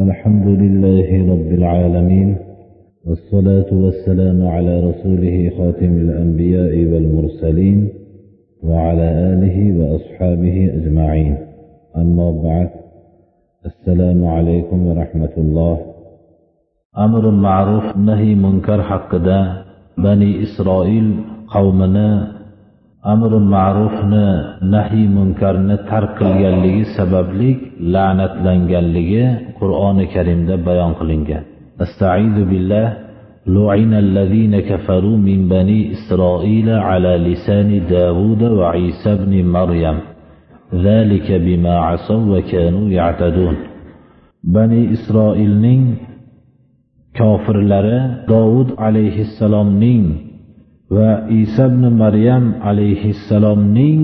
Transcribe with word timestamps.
الحمد 0.00 0.46
لله 0.46 1.32
رب 1.32 1.52
العالمين 1.52 2.36
والصلاة 3.06 3.70
والسلام 3.72 4.46
على 4.46 4.80
رسوله 4.80 5.50
خاتم 5.58 5.92
الأنبياء 5.96 6.72
والمرسلين 6.92 7.88
وعلى 8.62 9.02
آله 9.02 9.78
وأصحابه 9.78 10.70
أجمعين. 10.74 11.36
أما 11.96 12.30
بعد 12.30 12.70
السلام 13.66 14.24
عليكم 14.24 14.86
ورحمة 14.86 15.34
الله. 15.38 15.78
أمر 16.98 17.30
معروف 17.30 17.96
نهي 17.96 18.34
منكر 18.34 18.82
حق 18.82 19.16
دا 19.16 19.64
بني 19.98 20.42
إسرائيل 20.42 21.14
قومنا 21.48 22.32
amri 23.13 23.39
ma'rufni 23.53 24.27
nahiy 24.73 25.07
munkarni 25.17 25.77
tark 25.89 26.09
qilganligi 26.19 26.83
sababli 26.97 27.49
la'natlanganligi 27.93 29.25
qur'oni 29.59 30.05
karimda 30.13 30.55
bayon 30.67 30.91
qilingan 30.99 31.43
astaidu 31.85 32.41
billah 32.53 32.87
لعن 33.47 33.93
الذين 33.93 34.59
كفروا 34.59 35.17
من 35.17 35.47
بني 35.47 35.91
إسرائيل 35.91 36.69
على 36.69 37.17
لسان 37.17 37.69
داود 37.89 38.41
وعيسى 38.43 39.15
بن 39.15 39.33
مريم 39.45 39.97
ذلك 40.75 41.31
بما 41.31 41.75
عصوا 41.87 42.37
وكانوا 42.37 42.89
يعتدون 42.89 43.55
بني 44.43 44.81
إسرائيل 44.91 45.51
نين 45.61 45.95
كافر 47.13 47.57
لرى 47.71 47.99
داود 48.27 48.69
عليه 48.77 49.21
السلام 49.21 49.79
نين 49.79 50.05
va 50.94 51.10
iso 51.42 51.64
ibn 51.70 51.84
maryam 52.02 52.44
alayhissalomning 52.70 54.00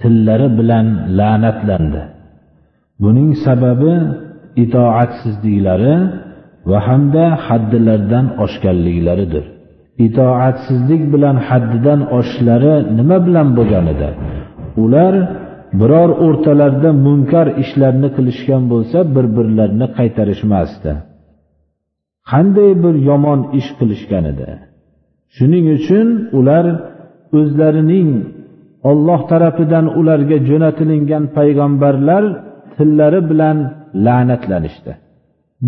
tillari 0.00 0.48
bilan 0.58 0.86
la'natlandi 1.18 2.02
buning 3.02 3.30
sababi 3.46 3.94
itoatsizliklari 4.64 5.94
va 6.70 6.78
hamda 6.88 7.24
haddilardan 7.46 8.26
oshganliklaridir 8.44 9.44
itoatsizlik 10.06 11.02
bilan 11.14 11.36
haddidan 11.48 12.00
oshishlari 12.18 12.74
nima 12.98 13.18
bilan 13.26 13.48
bo'lganida 13.58 14.10
ular 14.84 15.14
biror 15.80 16.10
o'rtalarida 16.26 16.90
munkar 17.06 17.46
ishlarni 17.62 18.08
qilishgan 18.16 18.62
bo'lsa 18.72 18.98
bir 19.14 19.26
birlarini 19.36 19.86
qaytarishmasdi 19.98 20.92
qanday 22.30 22.70
bir 22.84 22.94
yomon 23.08 23.40
ish 23.58 23.68
qilishganida? 23.78 24.48
Shuning 25.36 25.66
uchun 25.76 26.08
ular 26.38 26.64
o'zlarining 27.38 28.08
olloh 28.90 29.20
tarafidan 29.30 29.86
ularga 30.00 30.36
jo'natilingan 30.48 31.24
payg'ambarlar 31.36 32.24
tillari 32.76 33.20
bilan 33.30 33.56
la'natlanishdi. 34.06 34.92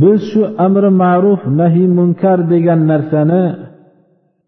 Biz 0.00 0.20
shu 0.30 0.42
amri 0.66 0.90
ma'ruf 1.02 1.40
nahiy 1.60 1.88
munkar 1.98 2.38
degan 2.52 2.80
narsani 2.90 3.42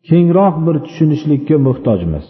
kengroq 0.09 0.55
bir 0.67 0.77
tushunishlikka 0.87 1.57
muhtojmiz. 1.67 2.27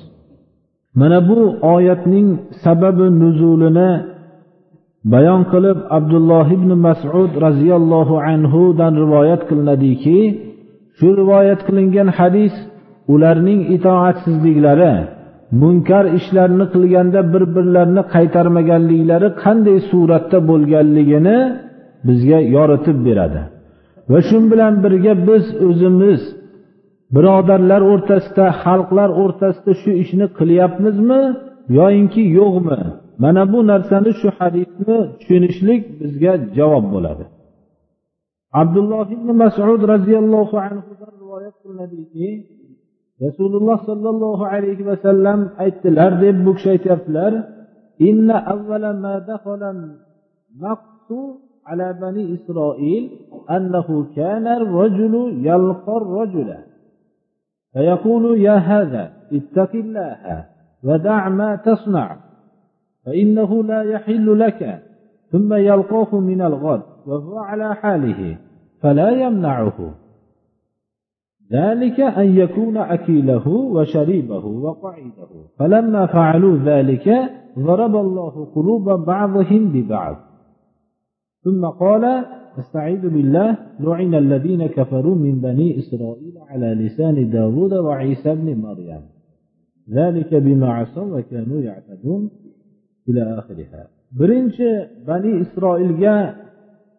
Mana 1.00 1.19
bu 1.28 1.41
oyatning 1.75 2.28
sababi 2.65 3.06
nuzulini 3.21 3.91
bayon 5.12 5.43
qilib 5.53 5.78
abdulloh 5.98 6.47
ibn 6.56 6.71
masud 6.87 7.31
roziyallohu 7.47 8.17
anhudan 8.33 8.93
rivoyat 9.03 9.43
qilinadiki 9.48 10.19
shu 10.98 11.09
rivoyat 11.21 11.61
qilingan 11.67 12.09
hadis 12.19 12.55
ularning 13.15 13.61
itoatsizliklari 13.77 14.95
munkar 15.62 16.05
ishlarni 16.19 16.67
qilganda 16.75 17.21
bir 17.33 17.43
birlarini 17.57 18.03
qaytarmaganliklari 18.15 19.29
qanday 19.43 19.79
suratda 19.91 20.39
bo'lganligini 20.51 21.39
bizga 22.07 22.39
yoritib 22.57 22.99
beradi. 23.07 23.41
Va 24.11 24.19
shu 24.29 24.39
bilan 24.53 24.75
birga 24.84 25.12
biz 25.29 25.45
o'zimiz 25.69 26.21
birodarlar 27.15 27.83
o'rtasida 27.93 28.47
xalqlar 28.62 29.09
o'rtasida 29.23 29.73
shu 29.83 29.91
ishni 30.03 30.27
qilyapmizmi 30.38 31.23
yoyinki 31.78 32.23
yo'qmi? 32.38 32.81
Mana 33.23 33.43
bu 33.53 33.59
narsani 33.71 34.11
shu 34.21 34.28
hadisni 34.38 34.97
tushunishlik 35.19 35.83
bizga 36.00 36.33
javob 36.59 36.84
bo'ladi. 36.94 37.25
Abdulloh 38.61 39.06
ibn 39.17 39.28
masud 39.43 39.81
roziyallohu 39.93 40.56
anhudan 40.67 41.12
rivoyat 41.23 41.55
qilinadiki 41.62 42.28
rasululloh 43.25 43.78
sollallohu 43.91 44.44
alayhi 44.54 44.87
vasallam 44.91 45.38
aytdilar 45.65 46.12
deb 46.22 46.37
bu 46.44 46.50
kishi 46.56 46.69
aytyaptilar 46.77 47.32
inna 48.09 48.37
avvala 48.53 48.91
ma 49.04 49.15
dakhala 49.31 49.71
naqsu 50.65 51.21
على 51.66 51.99
بني 52.03 52.34
إسرائيل 52.34 53.10
أنه 53.50 54.06
كان 54.16 54.47
الرجل 54.47 55.15
يلقى 55.47 55.97
الرجل 55.97 56.55
فيقول 57.72 58.41
يا 58.41 58.56
هذا 58.56 59.12
اتق 59.32 59.72
الله 59.75 60.44
ودع 60.84 61.28
ما 61.28 61.56
تصنع 61.56 62.16
فإنه 63.06 63.62
لا 63.65 63.82
يحل 63.82 64.38
لك 64.38 64.82
ثم 65.32 65.55
يلقاه 65.55 66.21
من 66.21 66.41
الغد 66.43 66.82
وهو 67.06 67.38
على 67.38 67.75
حاله 67.75 68.37
فلا 68.82 69.10
يمنعه 69.10 69.94
ذلك 71.53 72.01
أن 72.01 72.37
يكون 72.37 72.77
أكيله 72.77 73.49
وشريبه 73.49 74.47
وقعيده. 74.47 75.29
فلما 75.59 76.07
فعلوا 76.07 76.57
ذلك 76.59 77.09
ضرب 77.59 77.97
الله 77.97 78.45
قلوب 78.55 78.91
بعضهم 78.91 79.73
ببعض. 79.73 80.17
ثم 81.45 81.67
قال 81.67 82.05
أستعيذ 82.59 83.09
بالله 83.09 83.56
لعن 83.81 84.15
الذين 84.15 84.67
كفروا 84.67 85.15
من 85.15 85.41
بني 85.41 85.79
إسرائيل 85.79 86.35
على 86.49 86.75
لسان 86.75 87.31
داود 87.31 87.73
وعيسى 87.73 88.35
بن 88.35 88.49
مريم. 88.61 89.01
ذلك 89.91 90.35
بما 90.35 90.73
عصوا 90.73 91.19
وكانوا 91.19 91.61
يعتدون 91.61 92.31
إلى 93.09 93.39
آخرها. 93.39 93.83
birinchi 94.19 94.89
bani 95.06 95.31
isroilga 95.45 96.15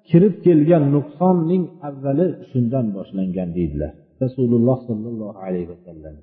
kirib 0.10 0.36
kelgan 0.46 0.84
nuqsonning 0.96 1.64
avvali 1.88 2.28
shundan 2.52 2.86
boshlangan 2.96 3.50
deydilar. 3.58 4.07
Rasululloh 4.24 4.78
sollallohu 4.90 5.38
alayhi 5.46 5.68
vasallam. 5.74 6.16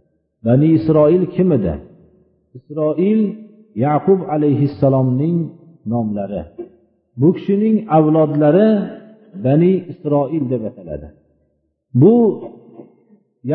Bani 0.47 0.69
isroil 0.79 1.25
kim 1.35 1.49
edi? 1.57 1.75
Isroil 2.59 3.21
yaqub 3.87 4.21
alayhissalomning 4.35 5.39
nomlari. 5.93 6.43
Bu 7.21 7.29
kishining 7.37 7.77
avlodlari 7.99 8.69
bani 9.47 9.73
isroil 9.93 10.45
deb 10.53 10.63
ataladi. 10.71 11.09
Bu 12.01 12.15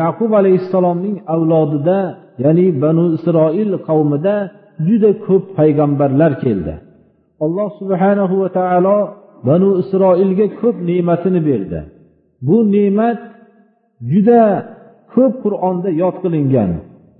yaqub 0.00 0.32
alayhissalomning 0.40 1.16
avlodida 1.34 1.98
ya'ni 2.44 2.66
banu 2.84 3.04
isroil 3.18 3.72
qavmida 3.88 4.34
juda 4.86 5.10
ko'p 5.26 5.44
payg'ambarlar 5.58 6.32
keldi. 6.44 6.74
Alloh 7.44 7.68
subhanahu 7.80 8.34
va 8.42 8.48
taolo 8.58 8.98
banu 9.48 9.70
isroilga 9.82 10.46
ko'p 10.60 10.76
ne'matini 10.90 11.40
berdi. 11.48 11.80
Bu 12.46 12.56
ne'mat 12.74 13.20
juda 14.12 14.42
ko'p 15.14 15.34
qur'onda 15.44 15.90
yod 16.02 16.16
qilingan. 16.24 16.70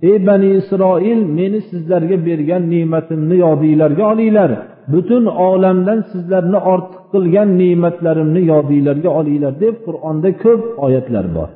Ey 0.09 0.17
bani 0.27 0.49
isroil 0.59 1.19
meni 1.37 1.59
sizlarga 1.69 2.17
bergan 2.27 2.63
ne'matimni 2.73 3.35
yodinglarga 3.45 4.03
olinglar. 4.13 4.51
Butun 4.93 5.23
olamdan 5.49 5.99
sizlarni 6.11 6.59
ortiq 6.73 7.03
qilgan 7.13 7.49
ne'matlarimni 7.61 8.41
yodinglarga 8.51 9.09
olinglar 9.19 9.53
deb 9.63 9.75
qur'onda 9.85 10.29
ko'p 10.43 10.63
oyatlar 10.85 11.25
bor. 11.35 11.49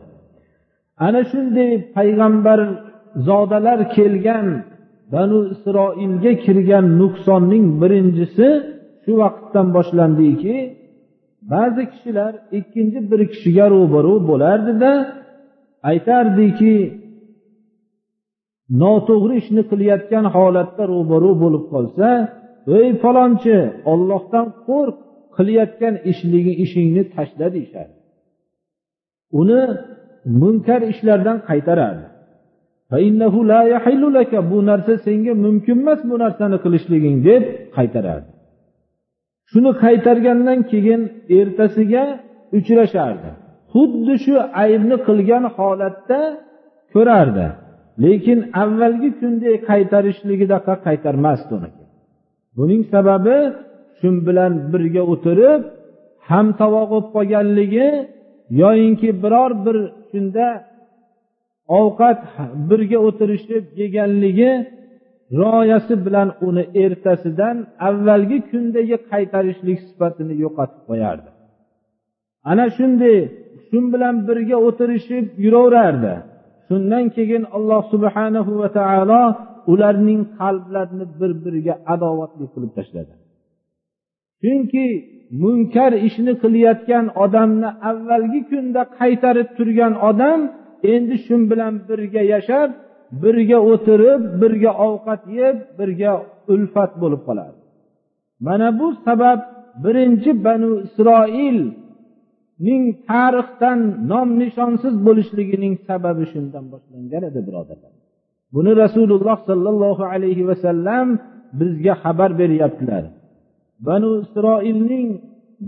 Ana 1.05 1.21
shunday 1.31 1.71
payg'ambar 1.95 2.59
zodalar 3.27 3.79
kelgan 3.95 4.47
banu 5.13 5.39
isroilga 5.53 6.31
kirgan 6.45 6.85
nuqsonning 6.99 7.65
birinchisi 7.81 8.47
shu 9.03 9.11
vaqtdan 9.21 9.67
boshlandiki 9.77 10.55
ba'zi 11.51 11.83
kishilar 11.91 12.33
ikkinchi 12.59 12.99
bir 13.11 13.21
kishiga 13.31 13.65
ro'baru 13.75 14.13
bo'lardida 14.29 14.91
aytardiki 15.91 16.75
noto'g'ri 18.81 19.35
ishni 19.41 19.61
qilayotgan 19.71 20.25
holatda 20.35 20.83
ro'baru 20.93 21.31
bo'lib 21.43 21.63
qolsa 21.73 22.07
ey 22.79 22.87
falonchi 23.03 23.57
ollohdan 23.91 24.47
qo'rq 24.67 24.97
qilayotgan 25.35 25.95
ishligi 26.11 26.53
ishingni 26.63 27.03
tashla 27.15 27.47
deyishardi. 27.55 27.97
Uni 29.39 29.61
munkar 30.41 30.81
ishlardan 30.91 31.37
qaytarardi. 31.49 32.05
Bu 34.51 34.57
narsa 34.69 34.93
senga 35.05 35.33
mumkin 35.45 35.77
emas 35.83 35.99
bu 36.09 36.15
narsani 36.23 36.57
qilishliging 36.63 37.17
deb 37.29 37.43
qaytarardi. 37.75 38.34
Shuni 39.51 39.71
qaytargandan 39.83 40.59
keyin 40.71 41.01
ertasiga 41.39 42.03
uchrashardi. 42.57 43.29
Xuddi 43.73 44.13
shu 44.23 44.33
aybni 44.63 44.97
qilgan 45.07 45.43
holatda 45.57 46.19
ko'rardi. 46.93 47.47
Lekin 48.03 48.39
avvalgi 48.63 49.09
kunday 49.19 49.55
qaytarishligidaqa 49.69 50.73
qaytarmasdi 50.85 51.51
uni 51.57 51.69
buning 52.57 52.83
sababi 52.93 53.37
shu 53.99 54.09
bilan 54.27 54.53
birga 54.71 55.03
o'tirib 55.13 55.61
hamtovoq 56.29 56.85
bo'lib 56.91 57.07
qolganligi 57.15 57.87
yoyinki 58.61 59.09
biror 59.23 59.51
bir 59.65 59.77
shunda 60.09 60.47
ovqat 61.79 62.19
birga 62.69 62.99
o'tirishib 63.07 63.63
yeganligi 63.81 64.51
rioyasi 65.31 66.05
bilan 66.05 66.29
uni 66.47 66.63
ertasidan 66.83 67.57
avvalgi 67.89 68.39
kundagi 68.51 68.97
qaytarishlik 69.11 69.79
sifatini 69.87 70.35
yo'qotib 70.43 70.81
qo'yardi. 70.89 71.29
Ana 72.51 72.65
shunday 72.77 73.17
shu 73.67 73.77
bilan 73.93 74.15
birga 74.27 74.57
o'tirishib 74.67 75.25
yuraverardi. 75.43 76.13
Shundan 76.67 77.05
keyin 77.15 77.43
alloh 77.57 77.81
subhanahu 77.93 78.51
va 78.61 78.69
taolo 78.79 79.23
ularning 79.73 80.21
qalblarini 80.39 81.05
bir 81.19 81.31
biriga 81.43 81.75
adovatli 81.93 82.45
qilib 82.53 82.71
tashladi. 82.77 83.13
Chunki 84.41 84.85
munkar 85.43 85.91
ishni 86.07 86.33
qilayotgan 86.43 87.05
odamni 87.23 87.69
avvalgi 87.89 88.41
kunda 88.51 88.81
qaytarib 88.99 89.49
turgan 89.57 89.93
odam 90.09 90.39
endi 90.93 91.15
shu 91.25 91.35
bilan 91.51 91.73
birga 91.87 92.23
yashab 92.33 92.69
birga 93.23 93.59
o'tirib 93.71 94.21
birga 94.41 94.71
ovqat 94.87 95.21
yeb 95.39 95.57
birga 95.79 96.11
ulfat 96.53 96.91
bo'lib 97.01 97.21
qoladi 97.27 97.57
mana 98.47 98.67
bu 98.79 98.87
sabab 99.05 99.39
birinchi 99.83 100.31
banu 100.45 100.69
isroilning 100.85 102.83
tarixdan 103.09 103.79
nom 104.11 104.29
nishonsiz 104.41 104.93
bo'lishligining 105.07 105.73
sababi 105.87 106.23
shundan 106.31 106.65
boshlangan 106.73 107.23
edi 107.29 107.39
birodarlar. 107.47 107.93
Buni 108.55 108.71
rasululloh 108.83 109.37
sollallohu 109.49 110.03
alayhi 110.13 110.43
vasallam 110.49 111.07
bizga 111.59 111.93
xabar 112.03 112.31
beryaptilar. 112.41 113.03
Banu 113.87 114.09
isroilning 114.23 115.07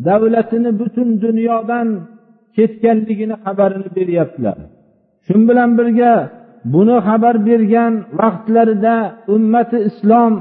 davlatini 0.08 0.72
butun 0.82 1.10
dunyodan 1.26 1.88
ketganligini 2.56 3.36
xabarini 3.46 3.90
beryaptilar. 3.98 4.58
Shu 5.26 5.36
bilan 5.50 5.70
birga 5.80 6.14
buni 6.74 6.98
xabar 7.08 7.36
bergan 7.48 7.94
vaqtlarida 8.20 8.98
ummati 9.36 9.78
islom 9.90 10.34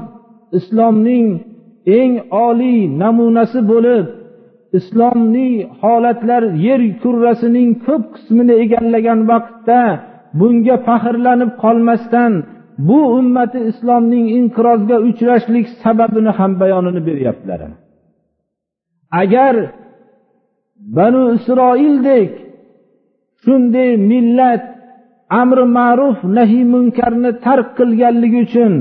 islomning 0.59 1.27
eng 1.99 2.13
oliy 2.47 2.79
namunasi 3.01 3.59
bo'lib 3.71 4.05
islomning 4.79 5.55
holatlar 5.81 6.43
yer 6.65 6.81
kurrasining 7.01 7.69
ko'p 7.85 8.03
qismini 8.15 8.53
egallagan 8.63 9.19
vaqtda 9.31 9.81
bunga 10.39 10.75
faxrlanib 10.87 11.51
qolmasdan 11.63 12.33
bu 12.87 12.99
ummati 13.19 13.59
islomning 13.71 14.25
inqirozga 14.39 14.97
uchrashlik 15.09 15.65
sababini 15.83 16.31
ham 16.37 16.51
bayonini 16.61 17.01
beryaptilar. 17.09 17.61
Agar 19.21 19.55
banu 20.97 21.23
isroildek 21.37 22.31
shunday 23.43 23.91
millat 24.11 24.63
amri 25.41 25.65
ma'ruf 25.77 26.17
nahiy 26.37 26.63
munkarni 26.73 27.31
tark 27.45 27.67
qilganligi 27.79 28.39
uchun 28.47 28.73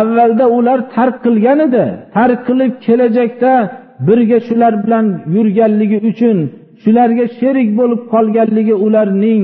avvalda 0.00 0.44
ular 0.58 0.78
tark 0.94 1.16
qilgan 1.24 1.58
edi. 1.66 1.84
Tark 2.16 2.40
qilib 2.48 2.72
kelajakda 2.84 3.52
birga 4.06 4.38
shular 4.48 4.72
bilan 4.84 5.06
yurganligi 5.34 5.98
uchun 6.10 6.38
shularga 6.82 7.26
sherik 7.38 7.68
bo'lib 7.78 8.00
qolganligi 8.12 8.74
ularning 8.86 9.42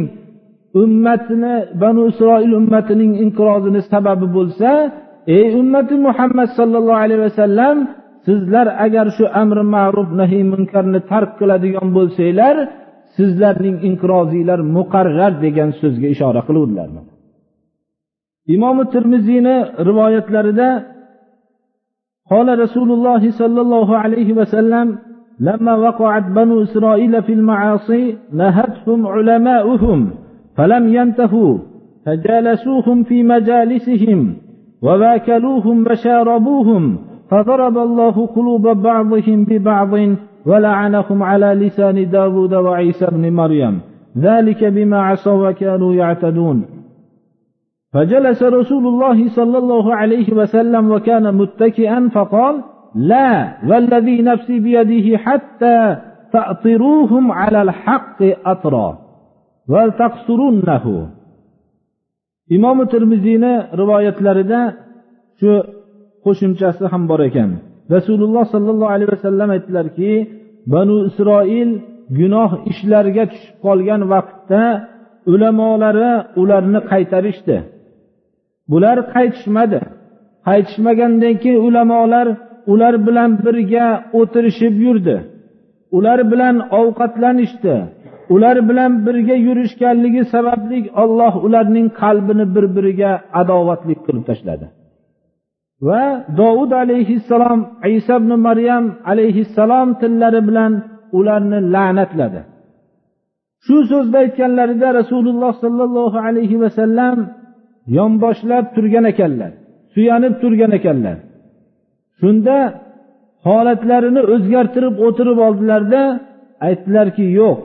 ummatini 0.83 1.55
banu 1.83 2.03
isroil 2.11 2.53
ummatining 2.61 3.13
inqirozini 3.25 3.81
sababi 3.93 4.27
bo'lsa 4.37 4.71
ey 5.37 5.47
ummati 5.61 5.95
muhammad 6.07 6.49
sollallohu 6.59 7.03
alayhi 7.05 7.23
vasallam 7.27 7.77
sizlar 8.27 8.67
agar 8.87 9.07
shu 9.17 9.25
amri 9.43 9.65
ma'ruf 9.75 10.09
nahiy 10.21 10.45
munkarni 10.53 11.01
tark 11.11 11.31
qiladigan 11.41 11.89
bo'lsanglar 11.97 12.57
sizlarning 13.16 13.78
inqirozinglar 13.90 14.60
muqarrar 14.78 15.34
degan 15.46 15.70
so'zga 15.82 16.08
ishora 16.16 16.42
qiluvdilar 16.48 16.88
imomi 18.56 18.84
termiziyni 18.96 19.56
rivoyatlarida 19.90 20.70
قال 22.32 22.60
رسول 22.60 22.90
الله 22.92 23.24
صلى 23.42 23.62
الله 23.66 23.90
عليه 23.98 24.30
وسلم 24.40 24.88
لما 25.48 25.74
وقعت 25.76 26.26
بنو 26.38 26.62
إسرائيل 26.62 27.24
في 27.24 27.34
المعاصي 27.34 28.04
نهتهم 28.34 29.08
علماؤهم 29.08 30.10
فلم 30.58 30.84
ينتهوا 30.98 31.58
فجالسوهم 32.06 33.04
في 33.04 33.24
مجالسهم 33.24 34.20
وواكلوهم 34.82 35.78
وشاربوهم 35.88 36.98
فضرب 37.30 37.78
الله 37.78 38.16
قلوب 38.36 38.68
بعضهم 38.68 39.46
ببعض 39.50 39.94
ولعنهم 40.47 41.23
على 41.23 41.47
لسان 41.47 42.11
داود 42.11 42.55
وعيسى 42.55 43.07
بن 43.07 43.33
مريم. 43.33 43.81
ذلك 44.19 44.65
بما 44.65 44.99
عصوا 45.03 45.49
وكانوا 45.49 45.95
يعتدون. 45.95 46.59
فجلس 47.93 48.43
رسول 48.43 48.87
الله 48.87 49.29
صلى 49.29 49.59
الله 49.59 49.95
عليه 49.95 50.33
وسلم 50.33 50.91
وكان 50.91 51.35
متكئا 51.35 52.09
فقال 52.09 52.55
لا 52.95 53.57
والذي 53.69 54.23
نفسي 54.23 54.61
بيده 54.61 55.19
حتى 55.19 55.97
تأطروهم 56.33 57.33
على 57.33 57.63
الحق 57.63 58.23
أطرا 58.47 58.99
وتقصرنه 59.69 60.87
imom 62.57 62.79
termiziyni 62.93 63.55
rivoyatlarida 63.81 64.61
shu 65.41 65.51
qo'shimchasi 66.25 66.85
ham 66.93 67.03
bor 67.11 67.21
ekan 67.29 67.51
rasululloh 67.95 68.45
sollallohu 68.55 68.93
alayhi 68.95 69.11
vasallam 69.17 69.49
aytdilarki 69.57 70.13
banu 70.73 70.97
isroil 71.09 71.71
gunoh 72.19 72.51
ishlarga 72.71 73.25
tushib 73.33 73.57
qolgan 73.65 74.01
vaqtda 74.13 74.63
ulamolari 75.33 76.11
ularni 76.43 76.81
qaytarishdi. 76.91 77.57
Bular 78.71 78.99
qaytishmadi. 79.15 79.81
Qaytishmagandan 80.49 81.35
keyin 81.43 81.61
ulamolar 81.69 82.27
ular 82.73 82.95
bilan 83.07 83.31
birga 83.45 83.87
o'tirishib 84.21 84.75
yurdi. 84.87 85.17
Ular 85.97 86.19
bilan 86.33 86.57
ovqatlanishdi. 86.81 87.75
Ular 88.35 88.57
bilan 88.69 88.93
birga 89.07 89.37
yurishganligi 89.47 90.23
sababli 90.35 90.79
olloh 91.03 91.35
ularning 91.47 91.89
qalbini 92.03 92.45
bir 92.55 92.65
biriga 92.77 93.13
adovatlik 93.41 94.01
qilib 94.07 94.25
tashladi. 94.31 94.67
Va 95.89 96.05
dovud 96.41 96.71
alayhissalom 96.83 97.61
iso 97.97 98.15
ibn 98.21 98.31
maryam 98.47 98.85
alayhissalom 99.11 99.89
tillari 100.01 100.41
bilan 100.49 100.73
ularni 101.19 101.59
la'natladi. 101.75 102.41
Shu 103.65 103.77
so'zni 103.91 104.17
aytganlarida 104.25 104.89
rasululloh 105.01 105.53
sollallohu 105.65 106.19
alayhi 106.29 106.61
vasallam 106.65 107.17
yonboshlab 107.97 108.65
turgan 108.75 109.05
ekanlar 109.13 109.53
suyanib 109.97 110.35
turgan 110.43 110.73
ekanlar. 110.79 111.17
Shunda 112.21 112.57
holatlarini 113.47 114.23
o'zgartirib 114.35 114.95
o'tirib 115.07 115.39
oldilarda 115.47 116.03
aytdilarki 116.69 117.25
yo'q 117.41 117.59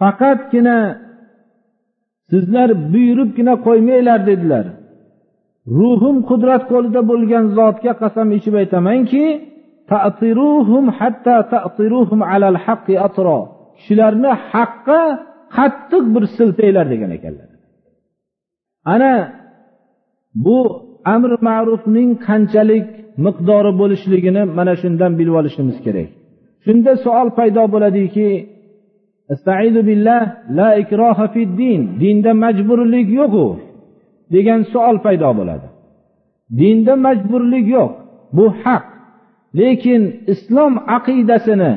faqatgina 0.00 0.78
sizlar 2.30 2.68
buyuribgina 2.92 3.54
qo'ymanglar 3.66 4.20
dedilar. 4.30 4.64
Ruhim 5.78 6.16
qudrat 6.30 6.62
qo'lida 6.72 7.00
bo'lgan 7.10 7.44
zotga 7.58 7.92
qasam 8.02 8.28
ichib 8.38 8.54
aytamanki 8.62 9.24
kishilarni 13.76 14.32
haqqa 14.50 15.00
qattiq 15.56 16.04
bir 16.14 16.24
siltanglar 16.36 16.86
degan 16.92 17.10
ekanlar. 17.18 17.48
Ana 18.94 19.12
bu 20.44 20.58
amr 21.14 21.30
ma'rufning 21.48 22.10
qanchalik 22.26 22.86
miqdori 23.26 23.72
bo'lishligini 23.80 24.42
mana 24.58 24.74
shundan 24.82 25.12
bilib 25.18 25.34
olishimiz 25.40 25.76
kerak. 25.86 26.08
Shunda 26.64 26.92
savol 27.04 27.28
paydo 27.38 27.64
bo'ladiki 27.74 28.28
billah 29.88 30.22
la 30.58 30.68
ikroha 30.82 31.26
fid 31.34 31.50
din. 31.60 31.80
Dinda 32.02 32.32
majburlik 32.44 33.08
yo'qu. 33.20 33.46
Degan 34.34 34.60
savol 34.72 34.96
paydo 35.04 35.30
bo'ladi. 35.38 35.66
Dinda 36.60 36.94
majburlik 37.06 37.66
yo'q 37.76 37.90
bu 38.36 38.46
haq. 38.62 38.84
Lekin 39.60 40.02
islom 40.32 40.72
aqidasini 40.96 41.74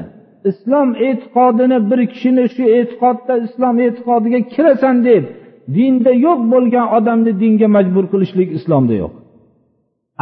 islom 0.49 0.89
e'tiqodini 1.07 1.77
bir 1.89 1.99
kishini 2.11 2.45
shu 2.55 2.63
e'tiqodda 2.77 3.33
islom 3.45 3.75
e'tiqodiga 3.85 4.39
kirasan 4.53 4.95
deb 5.09 5.23
dinda 5.75 6.11
yo'q 6.25 6.39
bo'lgan 6.53 6.87
odamni 6.97 7.31
dinga 7.41 7.67
majbur 7.77 8.05
qilishlik 8.13 8.49
islomda 8.57 8.93
yo'q. 9.01 9.13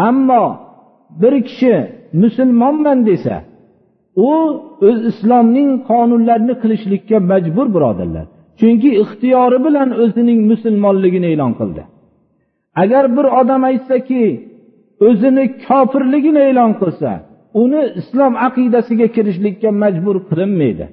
Ammo 0.08 0.46
bir 1.22 1.34
kishi 1.48 1.76
musulmonman 2.24 3.00
desa 3.10 3.36
u 4.30 4.32
o'z 4.88 5.00
islomning 5.12 5.70
qonunlarini 5.90 6.56
qilishlikka 6.62 7.18
majbur 7.32 7.68
birodarlar. 7.76 8.26
Chunki 8.60 8.90
ixtiyori 9.04 9.60
bilan 9.66 9.90
o'zining 10.04 10.40
musulmonligini 10.52 11.28
e'lon 11.34 11.54
qildi. 11.60 11.84
Agar 12.82 13.06
bir 13.16 13.26
odam 13.40 13.62
aytsaki 13.70 14.24
o'zini 15.08 15.46
kofirligini 15.68 16.42
e'lon 16.50 16.72
qilsa 16.82 17.12
uni 17.62 17.82
islom 18.00 18.34
aqidasiga 18.48 19.08
kirishlikka 19.16 19.70
majbur 19.84 20.16
qilinmaydi. 20.30 20.86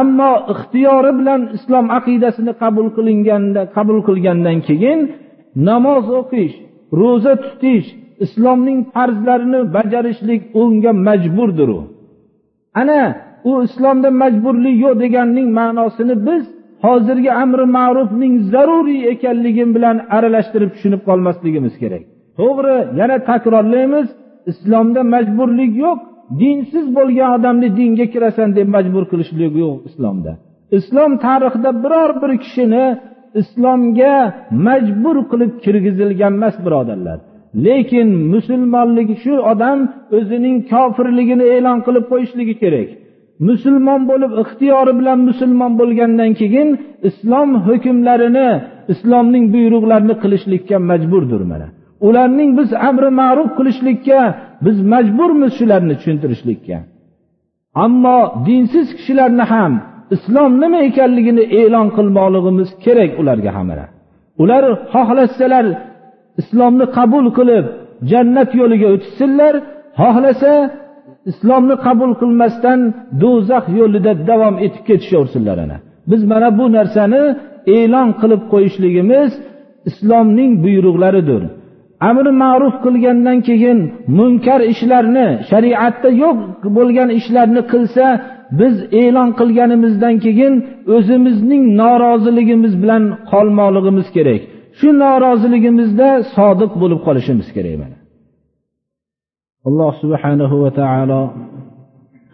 Ammo 0.00 0.32
ixtiyori 0.52 1.12
bilan 1.20 1.40
islom 1.56 1.86
aqidasini 1.98 2.52
qabul 2.62 2.88
qilinganda 2.96 3.62
qabul 3.76 3.98
qilgandan 4.08 4.58
keyin 4.68 5.00
namoz 5.68 6.04
o'qish 6.20 6.54
ro'za 7.00 7.34
tutish 7.44 7.88
islomning 8.24 8.78
farzlarini 8.94 9.60
bajarishlik 9.76 10.42
unga 10.62 10.92
majburdir 11.08 11.68
u. 11.78 11.80
Ana 12.80 13.00
u 13.50 13.52
islomda 13.66 14.10
majburlik 14.22 14.76
yo'q 14.84 14.94
deganning 15.02 15.48
ma'nosini 15.58 16.14
biz 16.26 16.44
hozirgi 16.84 17.30
amri 17.42 17.64
ma'rufning 17.78 18.34
zaruriy 18.52 19.02
ekanligi 19.12 19.64
bilan 19.74 19.96
aralashtirib 20.16 20.70
tushunib 20.74 21.02
qolmasligimiz 21.08 21.74
kerak. 21.82 22.04
To'g'ri 22.38 22.76
yana 23.00 23.16
takrorlaymiz 23.30 24.06
islomda 24.50 25.00
majburlik 25.14 25.72
yo'q 25.84 25.98
dinsiz 26.40 26.86
bo'lgan 26.96 27.30
odamni 27.36 27.68
dinga 27.78 28.06
kirasan 28.14 28.48
deb 28.58 28.68
majbur 28.76 29.04
qilishlik 29.10 29.52
yo'q 29.62 29.74
islomda. 29.88 30.32
Islom 30.78 31.12
tarixida 31.26 31.70
biror 31.84 32.10
bir 32.22 32.32
kishini 32.44 32.84
islomga 33.40 34.14
majbur 34.66 35.16
qilib 35.30 35.52
kirgizilgan 35.64 36.32
emas 36.38 36.56
birodarlar. 36.66 37.18
Lekin 37.66 38.08
musulmonligi 38.32 39.14
shu 39.24 39.34
odam 39.52 39.78
o'zining 40.18 40.56
kofirligini 40.72 41.44
e'lon 41.56 41.78
qilib 41.86 42.04
qo'yishligi 42.12 42.54
kerak. 42.62 42.88
Musulmon 43.46 44.00
bo'lib 44.10 44.32
ixtiyori 44.42 44.92
bilan 44.98 45.18
musulmon 45.28 45.72
bo'lgandan 45.80 46.30
keyin 46.40 46.68
islom 47.08 47.50
hukmlarini 47.66 48.48
islomning 48.92 49.44
buyruqlarini 49.54 50.14
qilishlikka 50.22 50.76
majburdir 50.90 51.42
mana. 51.52 51.68
Ularning 52.08 52.50
biz 52.58 52.70
amri 52.88 53.10
ma'ruf 53.20 53.50
qilishlikka 53.58 54.20
biz 54.64 54.76
majburmiz 54.92 55.52
shularni 55.58 55.94
tushuntirishlikka. 55.98 56.78
Ammo 57.84 58.18
dinsiz 58.46 58.88
kishilarni 58.98 59.44
ham 59.52 59.72
islom 60.14 60.52
nima 60.62 60.80
ekanligini 60.88 61.44
e'lon 61.60 61.88
qilmoqligimiz 61.96 62.68
kerak 62.84 63.10
ularga 63.20 63.50
ham 63.58 63.68
ular 64.42 64.64
xohlasalar 64.92 65.66
islomni 66.40 66.86
qabul 66.96 67.26
qilib 67.38 67.64
jannat 68.10 68.50
yo'liga 68.60 68.88
o'tishsinlar 68.94 69.54
xohlasa 70.00 70.52
islomni 71.30 71.76
qabul 71.86 72.12
qilmasdan 72.20 72.80
do'zax 73.22 73.64
yo'lida 73.80 74.12
davom 74.30 74.54
etib 74.66 74.82
ketishaversinlar 74.88 75.58
ana. 75.64 75.76
Biz 76.10 76.22
mana 76.32 76.48
bu 76.58 76.64
narsani 76.76 77.22
e'lon 77.76 78.08
qilib 78.20 78.42
qo'yishligimiz 78.52 79.30
islomning 79.90 80.50
buyruqlaridir. 80.64 81.42
Amri 82.08 82.32
ma'ruf 82.42 82.74
qilgandan 82.84 83.38
keyin 83.48 83.78
munkar 84.18 84.60
ishlarni 84.72 85.28
shariatda 85.50 86.10
yo'q 86.22 86.38
bo'lgan 86.76 87.08
ishlarni 87.18 87.62
qilsa 87.72 88.04
biz 88.60 88.74
e'lon 89.02 89.30
qilganimizdan 89.40 90.14
keyin 90.24 90.54
o'zimizning 90.96 91.62
noroziligimiz 91.80 92.72
bilan 92.82 93.04
qolmoqligimiz 93.30 94.08
kerak. 94.16 94.40
Shu 94.78 94.88
noroziligimizda 95.02 96.08
sodiq 96.36 96.72
bo'lib 96.82 97.00
qolishimiz 97.06 97.48
kerak 97.56 97.76
mana. 97.82 97.97
alloh 99.67 99.91
subhanahu 100.01 100.55
va 100.63 100.71
taolo 100.81 101.21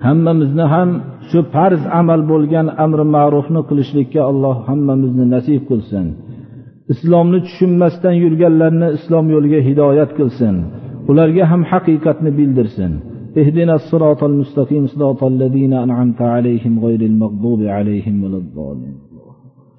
hammamizni 0.05 0.65
ham 0.73 0.89
shu 1.29 1.39
farz 1.53 1.81
amal 2.01 2.21
bo'lgan 2.31 2.67
amri 2.85 3.05
ma'rufni 3.15 3.61
qilishlikka 3.69 4.21
alloh 4.31 4.55
hammamizni 4.69 5.25
nasib 5.35 5.61
qilsin 5.69 6.05
islomni 6.93 7.39
tushunmasdan 7.47 8.15
yurganlarni 8.23 8.87
islom 8.97 9.25
yo'liga 9.35 9.59
hidoyat 9.67 10.11
qilsin 10.19 10.55
ularga 11.11 11.43
ham 11.51 11.61
haqiqatni 11.71 12.31
bildirsin 12.39 12.93
اهدنا 13.41 13.73
الصراط 13.81 14.21
المستقيم 14.23 14.83
صراط 14.93 15.21
الذين 15.23 15.73
أنعمت 15.85 16.21
عليهم 16.35 16.73
غير 16.85 17.01
المغضوب 17.01 17.61
عليهم 17.61 18.15
ولا 18.23 18.37
الضالين 18.43 19.02